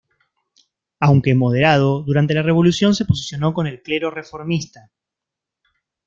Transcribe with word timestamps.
Aunque 0.99 1.35
moderado, 1.35 2.01
durante 2.01 2.33
la 2.33 2.41
revolución 2.41 2.95
se 2.95 3.05
posicionó 3.05 3.53
con 3.53 3.67
el 3.67 3.83
clero 3.83 4.09
reformista. 4.09 4.89